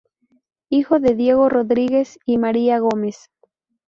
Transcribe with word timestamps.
Hijo 0.69 0.99
de 0.99 1.13
Diego 1.13 1.47
Rodríguez 1.47 2.17
y 2.25 2.39
María 2.39 2.79
Gómez. 2.79 3.29